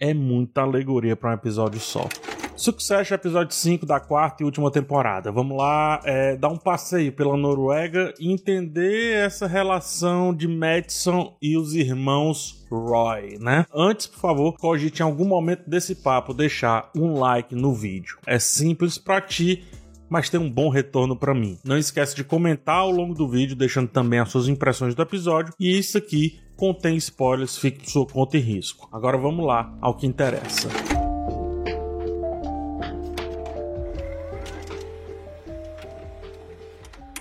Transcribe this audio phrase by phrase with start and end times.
[0.00, 2.08] É muita alegoria para um episódio só.
[2.56, 5.30] Succession, episódio 5 da quarta e última temporada.
[5.30, 11.54] Vamos lá, é, dar um passeio pela Noruega e entender essa relação de Madison e
[11.54, 13.66] os irmãos Roy, né?
[13.74, 18.16] Antes, por favor, cogite em algum momento desse papo deixar um like no vídeo.
[18.26, 19.64] É simples para ti
[20.10, 21.56] mas tem um bom retorno para mim.
[21.64, 25.54] Não esquece de comentar ao longo do vídeo, deixando também as suas impressões do episódio.
[25.58, 28.88] E isso aqui contém spoilers, fique por sua conta e risco.
[28.92, 30.68] Agora vamos lá ao que interessa.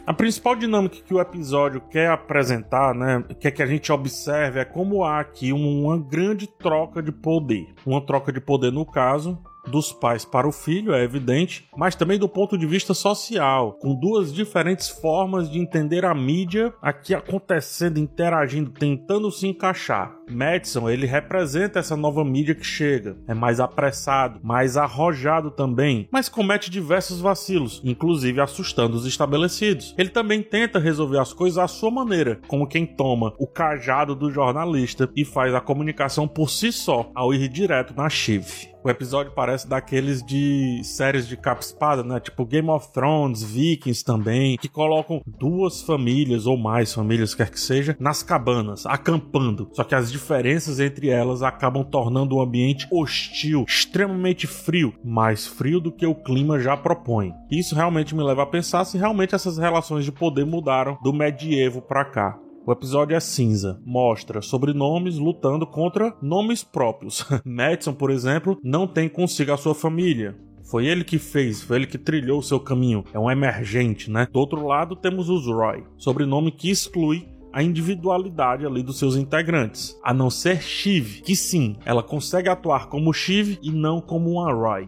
[0.05, 4.65] A principal dinâmica que o episódio quer apresentar, né, quer que a gente observe é
[4.65, 7.67] como há aqui uma grande troca de poder.
[7.85, 12.17] Uma troca de poder, no caso, dos pais para o filho, é evidente, mas também
[12.17, 17.99] do ponto de vista social, com duas diferentes formas de entender a mídia aqui acontecendo,
[17.99, 20.19] interagindo, tentando se encaixar.
[20.29, 23.17] Madison, ele representa essa nova mídia que chega.
[23.27, 29.95] É mais apressado, mais arrojado também, mas comete diversos vacilos, inclusive assustando os estabelecidos.
[29.97, 34.31] Ele também tenta resolver as coisas à sua maneira, como quem toma o cajado do
[34.31, 38.69] jornalista e faz a comunicação por si só, ao ir direto na chifre.
[38.81, 42.19] O episódio parece daqueles de séries de capa-espada, né?
[42.19, 47.59] Tipo Game of Thrones, Vikings também, que colocam duas famílias ou mais famílias, quer que
[47.59, 49.69] seja, nas cabanas, acampando.
[49.73, 55.81] Só que as diferenças entre elas acabam tornando o ambiente hostil, extremamente frio, mais frio
[55.81, 57.33] do que o clima já propõe.
[57.51, 61.81] Isso realmente me leva a pensar se realmente essas relações de poder mudaram do medievo
[61.81, 62.39] para cá.
[62.65, 67.25] O episódio é cinza, mostra sobrenomes lutando contra nomes próprios.
[67.43, 70.37] Madison, por exemplo, não tem consigo a sua família.
[70.69, 73.03] Foi ele que fez, foi ele que trilhou o seu caminho.
[73.11, 74.27] É um emergente, né?
[74.31, 79.97] Do outro lado temos os Roy, sobrenome que exclui a individualidade ali dos seus integrantes,
[80.03, 84.53] a não ser Shiv, que sim, ela consegue atuar como Shiv e não como uma
[84.53, 84.87] Roy.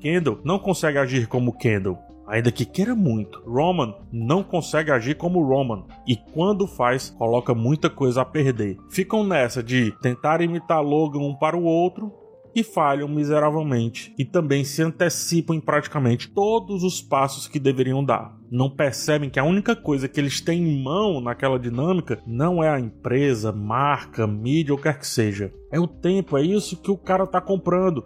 [0.00, 1.98] Kendall não consegue agir como Kendall,
[2.30, 3.42] ainda que queira muito.
[3.44, 8.78] Roman não consegue agir como Roman e quando faz, coloca muita coisa a perder.
[8.88, 12.12] Ficam nessa de tentar imitar Logan um para o outro
[12.54, 18.36] e falham miseravelmente e também se antecipam em praticamente todos os passos que deveriam dar.
[18.50, 22.68] Não percebem que a única coisa que eles têm em mão naquela dinâmica não é
[22.68, 25.52] a empresa, marca, mídia ou quer que seja.
[25.70, 28.04] É o tempo, é isso que o cara tá comprando.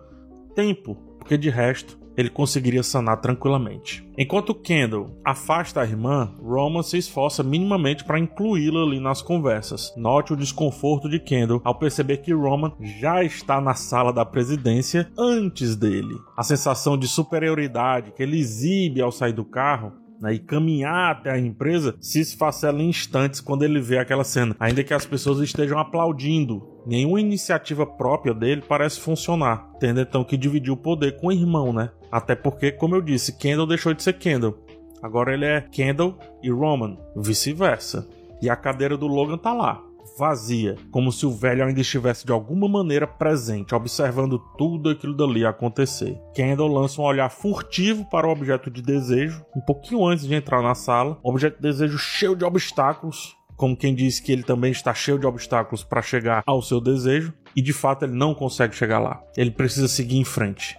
[0.55, 4.07] Tempo, porque de resto ele conseguiria sanar tranquilamente.
[4.17, 9.93] Enquanto Kendall afasta a irmã, Roman se esforça minimamente para incluí-la ali nas conversas.
[9.97, 15.11] Note o desconforto de Kendall ao perceber que Roman já está na sala da presidência
[15.19, 16.15] antes dele.
[16.37, 21.31] A sensação de superioridade que ele exibe ao sair do carro né, e caminhar até
[21.31, 25.41] a empresa se esfacela em instantes quando ele vê aquela cena, ainda que as pessoas
[25.41, 26.63] estejam aplaudindo.
[26.87, 31.73] Nenhuma iniciativa própria dele parece funcionar, tendo então que dividir o poder com o irmão,
[31.73, 31.91] né?
[32.11, 34.59] Até porque, como eu disse, Kendall deixou de ser Kendall.
[35.03, 38.09] Agora ele é Kendall e Roman, vice-versa.
[38.41, 39.83] E a cadeira do Logan tá lá,
[40.19, 45.45] vazia, como se o velho ainda estivesse de alguma maneira presente, observando tudo aquilo dali
[45.45, 46.19] acontecer.
[46.35, 50.63] Kendall lança um olhar furtivo para o objeto de desejo, um pouquinho antes de entrar
[50.63, 51.19] na sala.
[51.23, 55.27] Objeto de desejo cheio de obstáculos, como quem diz que ele também está cheio de
[55.27, 59.23] obstáculos para chegar ao seu desejo, e de fato ele não consegue chegar lá.
[59.37, 60.77] Ele precisa seguir em frente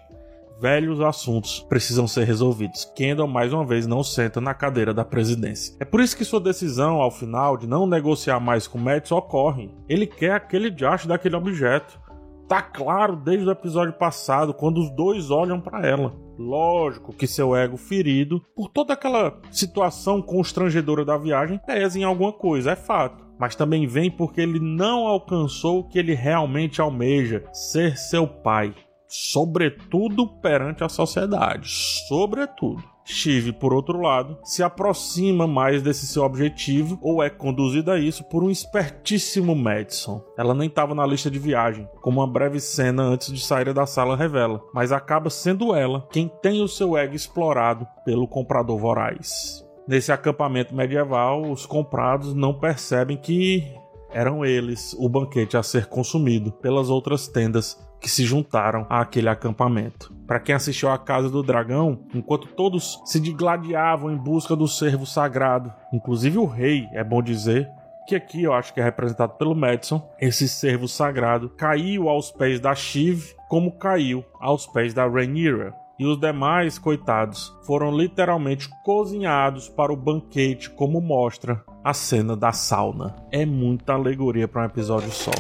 [0.60, 2.86] velhos assuntos precisam ser resolvidos.
[2.96, 5.76] Kendall, mais uma vez, não senta na cadeira da presidência.
[5.80, 9.72] É por isso que sua decisão, ao final, de não negociar mais com Mads ocorre.
[9.88, 12.00] Ele quer aquele diacho daquele objeto.
[12.48, 16.16] Tá claro desde o episódio passado, quando os dois olham para ela.
[16.38, 22.32] Lógico que seu ego ferido, por toda aquela situação constrangedora da viagem, pesa em alguma
[22.32, 23.26] coisa, é fato.
[23.40, 28.74] Mas também vem porque ele não alcançou o que ele realmente almeja: ser seu pai
[29.08, 31.70] sobretudo perante a sociedade,
[32.08, 32.84] sobretudo.
[33.08, 38.24] Steve, por outro lado, se aproxima mais desse seu objetivo ou é conduzida a isso
[38.24, 40.24] por um espertíssimo Madison.
[40.36, 43.86] Ela nem estava na lista de viagem, como uma breve cena antes de sair da
[43.86, 49.64] sala revela, mas acaba sendo ela quem tem o seu ego explorado pelo comprador voraz.
[49.88, 53.64] Nesse acampamento medieval, os comprados não percebem que
[54.12, 60.14] eram eles o banquete a ser consumido pelas outras tendas que se juntaram àquele acampamento.
[60.28, 65.08] Para quem assistiu à Casa do Dragão, enquanto todos se digladiavam em busca do servo
[65.08, 67.68] sagrado, inclusive o rei, é bom dizer,
[68.08, 72.60] que aqui eu acho que é representado pelo Madison, esse servo sagrado caiu aos pés
[72.60, 75.74] da Shiv como caiu aos pés da Rhaenyra.
[75.98, 82.52] E os demais, coitados, foram literalmente cozinhados para o banquete, como mostra a cena da
[82.52, 83.16] sauna.
[83.32, 85.32] É muita alegoria para um episódio só.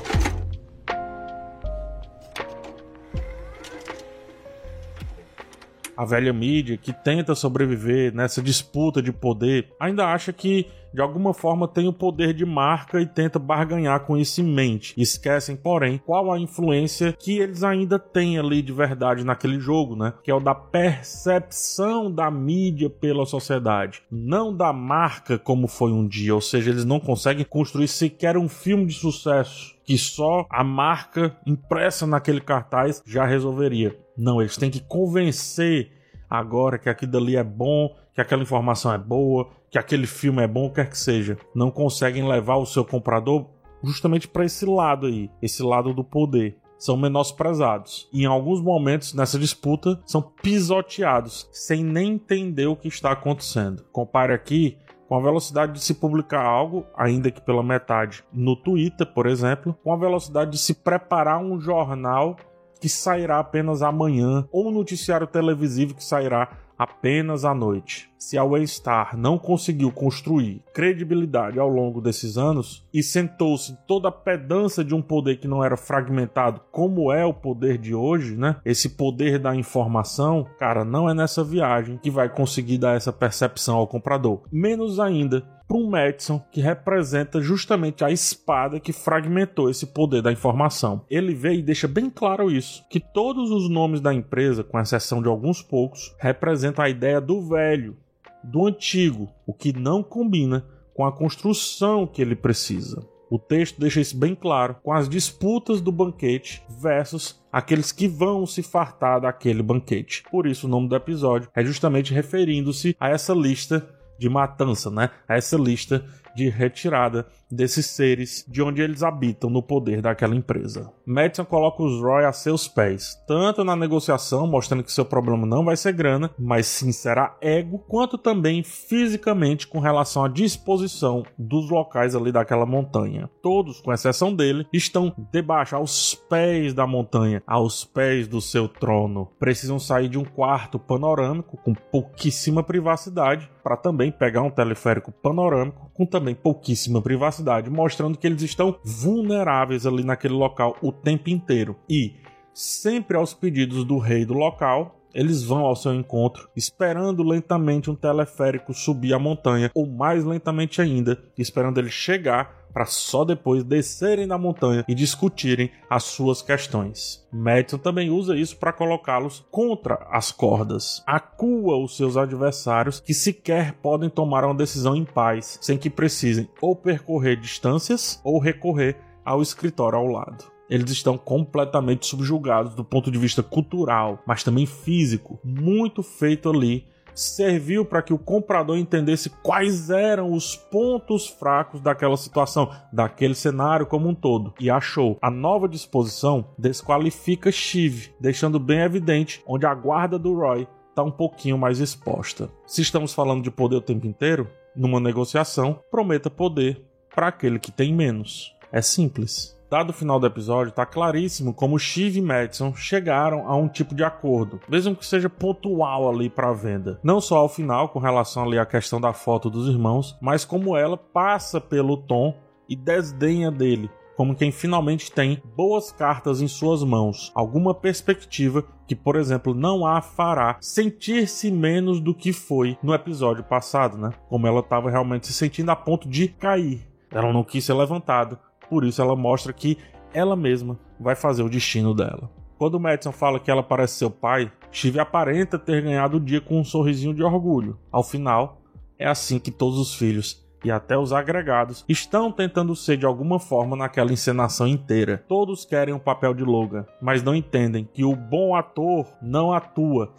[5.97, 11.33] A velha mídia que tenta sobreviver nessa disputa de poder ainda acha que de alguma
[11.33, 14.93] forma tem o poder de marca e tenta barganhar com isso em mente.
[14.95, 20.13] Esquecem, porém, qual a influência que eles ainda têm ali de verdade naquele jogo, né?
[20.23, 26.07] Que é o da percepção da mídia pela sociedade, não da marca como foi um
[26.07, 26.33] dia.
[26.33, 31.37] Ou seja, eles não conseguem construir sequer um filme de sucesso que só a marca
[31.45, 33.97] impressa naquele cartaz já resolveria.
[34.17, 35.91] Não, eles têm que convencer
[36.29, 40.47] agora que aquilo dali é bom, que aquela informação é boa, que aquele filme é
[40.47, 41.37] bom, quer que seja.
[41.53, 43.47] Não conseguem levar o seu comprador
[43.83, 46.57] justamente para esse lado aí, esse lado do poder.
[46.77, 48.09] São menosprezados.
[48.11, 53.83] E em alguns momentos nessa disputa são pisoteados, sem nem entender o que está acontecendo.
[53.91, 54.77] Compare aqui
[55.07, 59.77] com a velocidade de se publicar algo, ainda que pela metade, no Twitter, por exemplo,
[59.83, 62.35] com a velocidade de se preparar um jornal
[62.79, 68.09] que sairá apenas amanhã, ou um noticiário televisivo que sairá apenas à noite.
[68.17, 74.11] Se a Waystar não conseguiu construir credibilidade ao longo desses anos e sentou-se toda a
[74.11, 78.55] pedança de um poder que não era fragmentado, como é o poder de hoje, né?
[78.65, 83.75] Esse poder da informação, cara, não é nessa viagem que vai conseguir dar essa percepção
[83.75, 84.41] ao comprador.
[84.51, 90.31] Menos ainda para um Madison que representa justamente a espada que fragmentou esse poder da
[90.31, 91.05] informação.
[91.09, 95.21] Ele vê e deixa bem claro isso, que todos os nomes da empresa, com exceção
[95.21, 97.97] de alguns poucos, representam a ideia do velho,
[98.43, 103.05] do antigo, o que não combina com a construção que ele precisa.
[103.29, 108.45] O texto deixa isso bem claro com as disputas do banquete versus aqueles que vão
[108.45, 110.23] se fartar daquele banquete.
[110.29, 115.09] Por isso, o nome do episódio é justamente referindo-se a essa lista de matança, né?
[115.27, 120.91] Essa lista de retirada desses seres de onde eles habitam no poder daquela empresa.
[121.05, 125.63] Madison coloca os Roy a seus pés, tanto na negociação, mostrando que seu problema não
[125.63, 131.69] vai ser grana, mas sim será ego, quanto também fisicamente com relação à disposição dos
[131.69, 133.29] locais ali daquela montanha.
[133.41, 139.29] Todos, com exceção dele, estão debaixo, aos pés da montanha, aos pés do seu trono.
[139.39, 145.89] Precisam sair de um quarto panorâmico com pouquíssima privacidade para também pegar um teleférico panorâmico
[145.93, 151.75] com também pouquíssima privacidade, mostrando que eles estão vulneráveis ali naquele local o tempo inteiro.
[151.89, 152.15] E
[152.53, 157.95] sempre aos pedidos do rei do local, eles vão ao seu encontro, esperando lentamente um
[157.95, 164.27] teleférico subir a montanha, ou mais lentamente ainda, esperando ele chegar para só depois descerem
[164.27, 167.25] da montanha e discutirem as suas questões.
[167.31, 171.01] Madison também usa isso para colocá-los contra as cordas.
[171.07, 176.49] Acua os seus adversários que sequer podem tomar uma decisão em paz, sem que precisem
[176.59, 180.43] ou percorrer distâncias ou recorrer ao escritório ao lado.
[180.69, 186.85] Eles estão completamente subjugados do ponto de vista cultural, mas também físico, muito feito ali
[187.15, 193.85] serviu para que o comprador entendesse quais eram os pontos fracos daquela situação, daquele cenário
[193.85, 194.53] como um todo.
[194.59, 195.17] E achou.
[195.21, 201.11] A nova disposição desqualifica Shiv, deixando bem evidente onde a guarda do Roy está um
[201.11, 202.49] pouquinho mais exposta.
[202.65, 206.81] Se estamos falando de poder o tempo inteiro, numa negociação, prometa poder
[207.13, 208.53] para aquele que tem menos.
[208.71, 209.55] É simples.
[209.75, 213.93] Dado o final do episódio, tá claríssimo como Shiv e Madison chegaram a um tipo
[213.93, 216.97] de acordo, mesmo que seja pontual ali para venda.
[217.03, 220.77] Não só ao final, com relação ali à questão da foto dos irmãos, mas como
[220.77, 222.33] ela passa pelo Tom
[222.69, 228.95] e desdenha dele, como quem finalmente tem boas cartas em suas mãos, alguma perspectiva que,
[228.95, 234.11] por exemplo, não a fará sentir-se menos do que foi no episódio passado, né?
[234.29, 236.87] Como ela estava realmente se sentindo a ponto de cair.
[237.11, 239.77] Ela não quis ser levantada, por isso ela mostra que
[240.13, 242.29] ela mesma vai fazer o destino dela.
[242.57, 246.59] Quando Madison fala que ela parece seu pai, Steve aparenta ter ganhado o dia com
[246.59, 247.77] um sorrisinho de orgulho.
[247.91, 248.61] Ao final,
[248.97, 253.39] é assim que todos os filhos e até os agregados estão tentando ser de alguma
[253.39, 255.23] forma naquela encenação inteira.
[255.27, 259.53] Todos querem o um papel de Logan, mas não entendem que o bom ator não
[259.53, 260.11] atua,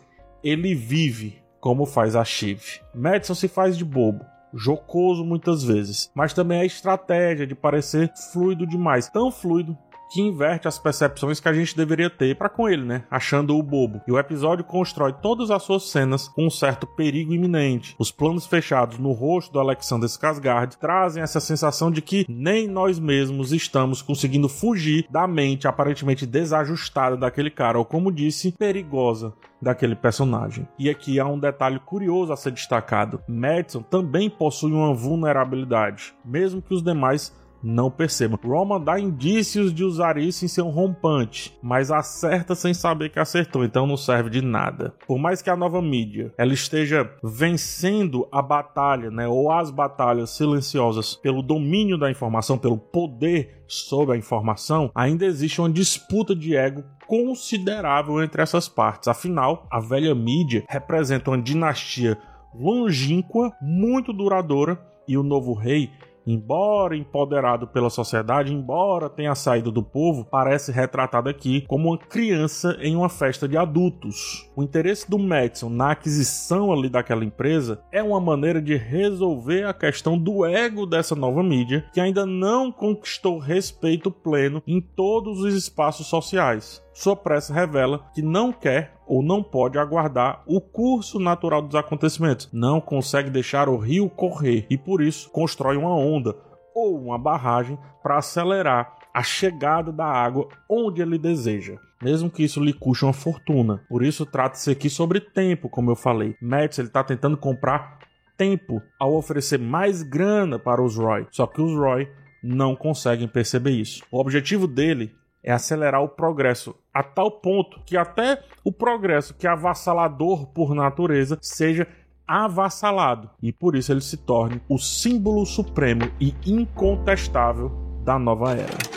[0.44, 2.80] ele vive como faz a Shiv.
[2.94, 4.24] Madison se faz de bobo,
[4.56, 9.76] jocoso muitas vezes, mas também a estratégia de parecer fluido demais, tão fluido
[10.10, 13.04] que inverte as percepções que a gente deveria ter para com ele, né?
[13.10, 14.00] Achando-o bobo.
[14.06, 17.94] E o episódio constrói todas as suas cenas com um certo perigo iminente.
[17.98, 22.98] Os planos fechados no rosto do Alexander Skarsgård trazem essa sensação de que nem nós
[22.98, 29.96] mesmos estamos conseguindo fugir da mente aparentemente desajustada daquele cara, ou como disse, perigosa daquele
[29.96, 30.68] personagem.
[30.78, 36.62] E aqui há um detalhe curioso a ser destacado: Madison também possui uma vulnerabilidade, mesmo
[36.62, 37.34] que os demais
[37.66, 38.38] não percebam.
[38.42, 43.64] Roman dá indícios de usar isso em seu rompante, mas acerta sem saber que acertou,
[43.64, 44.94] então não serve de nada.
[45.06, 50.30] Por mais que a nova mídia ela esteja vencendo a batalha, né, ou as batalhas
[50.30, 56.56] silenciosas pelo domínio da informação, pelo poder sobre a informação, ainda existe uma disputa de
[56.56, 59.08] ego considerável entre essas partes.
[59.08, 62.16] Afinal, a velha mídia representa uma dinastia
[62.54, 65.90] longínqua, muito duradoura, e o novo rei
[66.26, 72.76] embora empoderado pela sociedade, embora tenha saído do povo, parece retratado aqui como uma criança
[72.80, 74.50] em uma festa de adultos.
[74.56, 79.74] O interesse do Madison na aquisição ali daquela empresa é uma maneira de resolver a
[79.74, 85.54] questão do ego dessa nova mídia, que ainda não conquistou respeito pleno em todos os
[85.54, 86.85] espaços sociais.
[86.96, 92.48] Sua pressa revela que não quer ou não pode aguardar o curso natural dos acontecimentos,
[92.50, 96.34] não consegue deixar o rio correr e por isso constrói uma onda
[96.74, 102.64] ou uma barragem para acelerar a chegada da água onde ele deseja, mesmo que isso
[102.64, 103.84] lhe custe uma fortuna.
[103.90, 106.34] Por isso trata-se aqui sobre tempo, como eu falei.
[106.40, 107.98] Matt ele está tentando comprar
[108.38, 112.08] tempo ao oferecer mais grana para os Roy, só que os Roy
[112.42, 114.02] não conseguem perceber isso.
[114.10, 115.14] O objetivo dele
[115.46, 120.74] é acelerar o progresso a tal ponto que até o progresso que é avassalador por
[120.74, 121.86] natureza seja
[122.26, 127.70] avassalado e por isso ele se torne o símbolo supremo e incontestável
[128.04, 128.96] da nova era.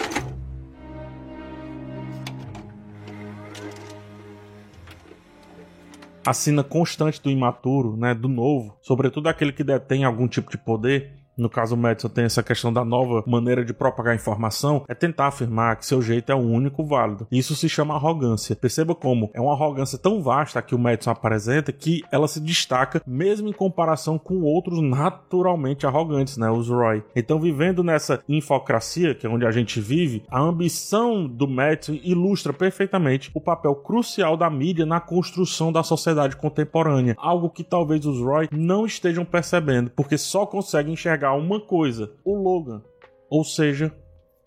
[6.25, 10.58] A sina constante do imaturo, né, do novo, sobretudo aquele que detém algum tipo de
[10.58, 14.93] poder, no caso o Madison tem essa questão da nova maneira de propagar informação, é
[14.93, 17.27] tentar afirmar que seu jeito é o único válido.
[17.31, 18.55] Isso se chama arrogância.
[18.55, 23.01] Perceba como é uma arrogância tão vasta que o Madison apresenta que ela se destaca
[23.05, 27.03] mesmo em comparação com outros naturalmente arrogantes, né, os Roy.
[27.15, 32.53] Então, vivendo nessa infocracia, que é onde a gente vive, a ambição do Madison ilustra
[32.53, 38.19] perfeitamente o papel crucial da mídia na construção da sociedade contemporânea, algo que talvez os
[38.19, 42.81] Roy não estejam percebendo, porque só conseguem enxergar uma coisa: o Logan.
[43.29, 43.93] Ou seja,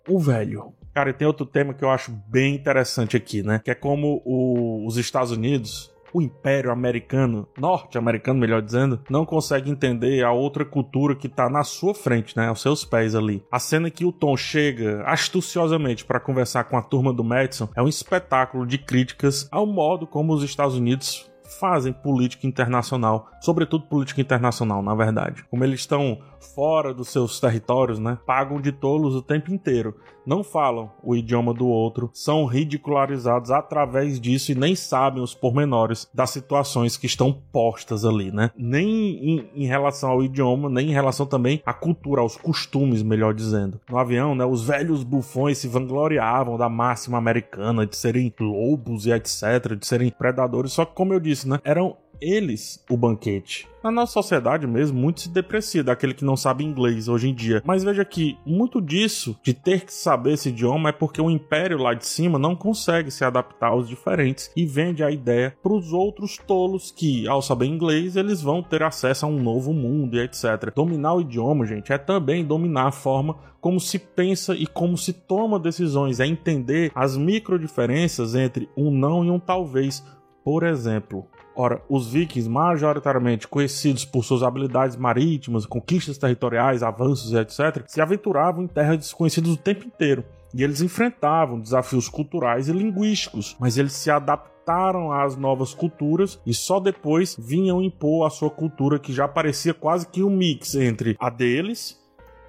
[0.07, 0.73] o velho.
[0.93, 3.59] Cara, e tem outro tema que eu acho bem interessante aqui, né?
[3.63, 9.71] Que é como o, os Estados Unidos, o Império Americano, norte-americano, melhor dizendo, não consegue
[9.71, 12.47] entender a outra cultura que tá na sua frente, né?
[12.47, 13.43] Aos seus pés ali.
[13.51, 17.81] A cena que o Tom chega astuciosamente para conversar com a turma do Madison é
[17.81, 21.27] um espetáculo de críticas ao modo como os Estados Unidos
[21.59, 25.43] fazem política internacional, sobretudo política internacional, na verdade.
[25.49, 28.17] Como eles estão fora dos seus territórios, né?
[28.25, 29.95] Pagam de tolos o tempo inteiro.
[30.25, 36.07] Não falam o idioma do outro, são ridicularizados através disso e nem sabem os pormenores
[36.13, 38.51] das situações que estão postas ali, né?
[38.55, 43.33] Nem em, em relação ao idioma, nem em relação também à cultura, aos costumes, melhor
[43.33, 43.81] dizendo.
[43.89, 44.45] No avião, né?
[44.45, 50.09] Os velhos bufões se vangloriavam da máxima americana de serem lobos e etc, de serem
[50.09, 50.71] predadores.
[50.71, 51.59] Só que, como eu disse, né?
[51.63, 53.67] Eram eles o banquete.
[53.83, 57.61] Na nossa sociedade mesmo, muito se deprecia daquele que não sabe inglês hoje em dia.
[57.65, 61.77] Mas veja que muito disso, de ter que saber esse idioma, é porque o império
[61.77, 65.91] lá de cima não consegue se adaptar aos diferentes e vende a ideia para os
[65.91, 70.21] outros tolos que, ao saber inglês, eles vão ter acesso a um novo mundo e
[70.21, 70.73] etc.
[70.73, 75.11] Dominar o idioma, gente, é também dominar a forma como se pensa e como se
[75.11, 80.03] toma decisões, é entender as micro diferenças entre um não e um talvez.
[80.43, 81.25] Por exemplo,
[81.55, 88.63] Ora, os vikings, majoritariamente conhecidos por suas habilidades marítimas, conquistas territoriais, avanços etc., se aventuravam
[88.63, 90.23] em terras desconhecidas o tempo inteiro.
[90.53, 96.53] E eles enfrentavam desafios culturais e linguísticos, mas eles se adaptaram às novas culturas e
[96.53, 101.15] só depois vinham impor a sua cultura que já parecia quase que um mix entre
[101.19, 102.02] a deles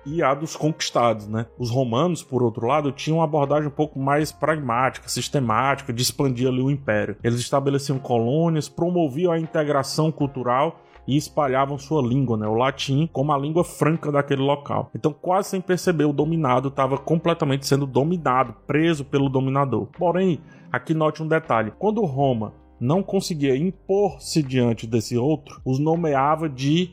[0.06, 1.46] e a dos conquistados, né?
[1.58, 6.48] Os romanos, por outro lado, tinham uma abordagem um pouco mais pragmática, sistemática, de expandir
[6.48, 7.16] ali o império.
[7.22, 13.32] Eles estabeleciam colônias, promoviam a integração cultural e espalhavam sua língua, né, o latim, como
[13.32, 14.90] a língua franca daquele local.
[14.94, 19.86] Então, quase sem perceber, o dominado estava completamente sendo dominado, preso pelo dominador.
[19.98, 20.40] Porém,
[20.72, 26.90] aqui note um detalhe: quando Roma não conseguia impor-se diante desse outro, os nomeava de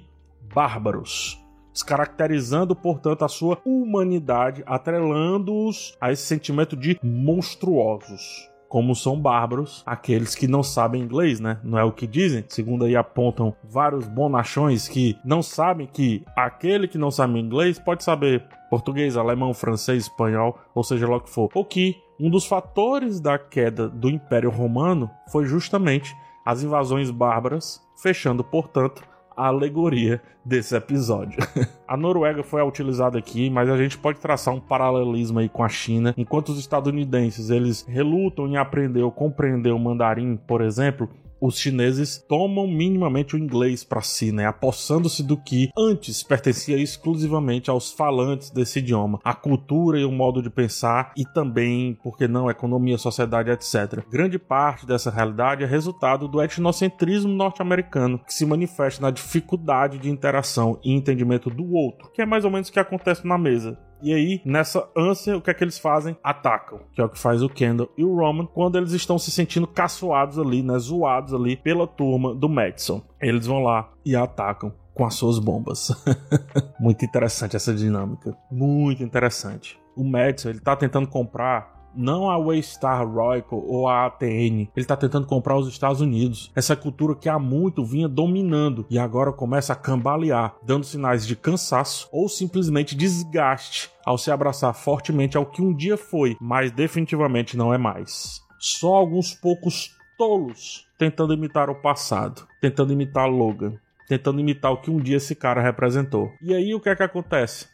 [0.54, 1.41] bárbaros
[1.74, 10.34] descaracterizando, portanto, a sua humanidade, atrelando-os a esse sentimento de monstruosos como são bárbaros aqueles
[10.34, 11.60] que não sabem inglês, né?
[11.62, 12.46] Não é o que dizem.
[12.48, 18.02] Segundo aí apontam vários bonachões que não sabem que aquele que não sabe inglês pode
[18.02, 21.50] saber português, alemão, francês, espanhol, ou seja lá o que for.
[21.54, 27.86] Ou que um dos fatores da queda do Império Romano foi justamente as invasões bárbaras,
[28.02, 29.04] fechando, portanto,
[29.36, 31.40] a alegoria desse episódio.
[31.88, 35.70] a Noruega foi utilizada aqui, mas a gente pode traçar um paralelismo aí com a
[35.70, 36.14] China.
[36.18, 41.10] Enquanto os estadunidenses eles relutam em aprender ou compreender o mandarim, por exemplo,
[41.42, 44.46] os chineses tomam minimamente o inglês para si, né?
[44.46, 50.42] Apossando-se do que antes pertencia exclusivamente aos falantes desse idioma, a cultura e o modo
[50.42, 54.06] de pensar e também, porque não, economia, sociedade, etc.
[54.10, 60.10] Grande parte dessa realidade é resultado do etnocentrismo norte-americano, que se manifesta na dificuldade de
[60.10, 63.80] interação e entendimento do outro, que é mais ou menos o que acontece na mesa.
[64.02, 66.18] E aí, nessa ânsia, o que é que eles fazem?
[66.24, 69.32] Atacam, que é o que faz o Kendall e o Roman quando eles estão se
[69.32, 73.02] sentindo caçoados ali, né, zoados ali pela turma do Madison.
[73.20, 75.90] Eles vão lá e atacam com as suas bombas.
[76.80, 79.80] Muito interessante essa dinâmica, muito interessante.
[79.96, 84.62] O Madison, ele tá tentando comprar não a Waystar Royal ou a ATN.
[84.62, 86.52] Ele está tentando comprar os Estados Unidos.
[86.56, 91.36] Essa cultura que há muito vinha dominando e agora começa a cambalear, dando sinais de
[91.36, 97.56] cansaço ou simplesmente desgaste ao se abraçar fortemente ao que um dia foi, mas definitivamente
[97.56, 98.42] não é mais.
[98.60, 103.74] Só alguns poucos tolos tentando imitar o passado, tentando imitar Logan,
[104.08, 106.32] tentando imitar o que um dia esse cara representou.
[106.42, 107.68] E aí o que é que acontece?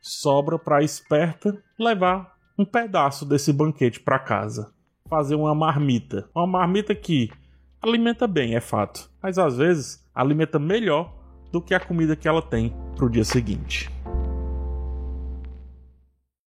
[0.00, 4.72] Sobra para esperta levar um pedaço desse banquete para casa.
[5.08, 6.30] Fazer uma marmita.
[6.34, 7.28] Uma marmita que
[7.82, 11.12] alimenta bem, é fato, mas às vezes alimenta melhor
[11.50, 13.90] do que a comida que ela tem pro dia seguinte.